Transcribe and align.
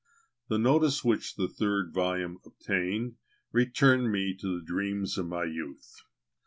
The 0.47 0.57
notice 0.57 1.03
which 1.03 1.35
the 1.35 1.47
third 1.47 1.93
volume 1.93 2.39
obtained, 2.43 3.17
returned 3.51 4.11
me 4.11 4.33
to 4.35 4.57
the 4.57 4.65
dream 4.65 5.03
of 5.15 5.27
my 5.27 5.43
youth. 5.43 6.01